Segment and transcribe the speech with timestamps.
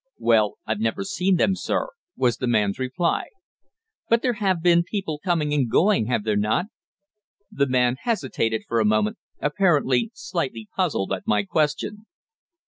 [0.17, 3.25] "Well, I've never seen them, sir," was the man's reply.
[4.09, 6.65] "But there have been people coming and going, have there not?"
[7.51, 12.07] The man hesitated for a moment, apparently slightly puzzled at my question.